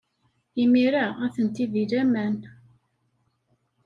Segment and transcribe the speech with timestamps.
[0.63, 2.35] Imir-a, atenti deg laman.